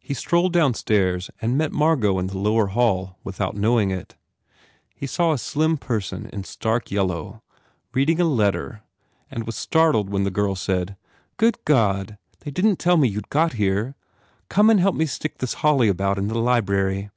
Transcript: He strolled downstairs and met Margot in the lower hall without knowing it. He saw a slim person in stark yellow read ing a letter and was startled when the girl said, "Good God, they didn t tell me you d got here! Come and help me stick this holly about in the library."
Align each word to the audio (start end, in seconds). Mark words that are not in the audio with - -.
He 0.00 0.14
strolled 0.14 0.54
downstairs 0.54 1.30
and 1.42 1.58
met 1.58 1.72
Margot 1.72 2.18
in 2.18 2.28
the 2.28 2.38
lower 2.38 2.68
hall 2.68 3.18
without 3.22 3.54
knowing 3.54 3.90
it. 3.90 4.14
He 4.94 5.06
saw 5.06 5.32
a 5.32 5.36
slim 5.38 5.76
person 5.76 6.24
in 6.32 6.44
stark 6.44 6.90
yellow 6.90 7.42
read 7.92 8.08
ing 8.08 8.18
a 8.18 8.24
letter 8.24 8.80
and 9.30 9.44
was 9.44 9.54
startled 9.54 10.08
when 10.08 10.24
the 10.24 10.30
girl 10.30 10.54
said, 10.56 10.96
"Good 11.36 11.58
God, 11.66 12.16
they 12.40 12.50
didn 12.50 12.70
t 12.76 12.76
tell 12.76 12.96
me 12.96 13.08
you 13.08 13.20
d 13.20 13.26
got 13.28 13.52
here! 13.52 13.94
Come 14.48 14.70
and 14.70 14.80
help 14.80 14.94
me 14.94 15.04
stick 15.04 15.36
this 15.36 15.52
holly 15.60 15.88
about 15.88 16.16
in 16.16 16.28
the 16.28 16.38
library." 16.38 17.10